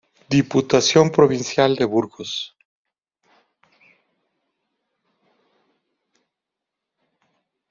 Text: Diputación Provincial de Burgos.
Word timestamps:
Diputación 0.29 1.11
Provincial 1.11 1.75
de 1.75 1.85
Burgos. 1.85 2.55